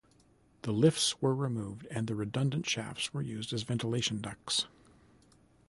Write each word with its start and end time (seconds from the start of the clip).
The 0.63 0.71
lifts 0.71 1.21
were 1.21 1.35
removed 1.35 1.85
and 1.91 2.07
the 2.07 2.15
redundant 2.15 2.67
shafts 2.67 3.13
were 3.13 3.21
used 3.21 3.53
as 3.53 3.61
ventilation 3.61 4.19
ducts. 4.19 4.65